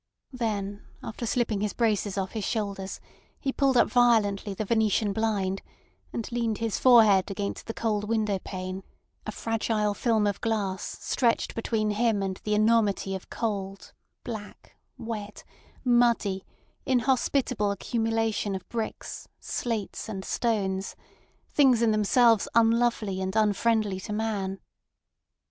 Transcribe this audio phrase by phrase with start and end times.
[0.33, 2.99] Then after slipping his braces off his shoulders
[3.39, 5.61] he pulled up violently the venetian blind,
[6.11, 11.91] and leaned his forehead against the cold window pane—a fragile film of glass stretched between
[11.91, 13.93] him and the enormity of cold,
[14.23, 15.43] black, wet,
[15.85, 16.45] muddy,
[16.83, 20.95] inhospitable accumulation of bricks, slates, and stones,
[21.47, 24.59] things in themselves unlovely and unfriendly to man.